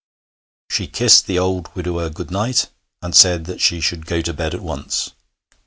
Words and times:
She 0.71 0.87
kissed 0.87 1.27
the 1.27 1.37
old 1.37 1.69
widower 1.75 2.09
good 2.09 2.31
night, 2.31 2.69
and 3.03 3.15
said 3.15 3.45
that 3.45 3.61
she 3.61 3.79
should 3.79 4.07
go 4.07 4.21
to 4.21 4.33
bed 4.33 4.55
at 4.55 4.61
once. 4.63 5.11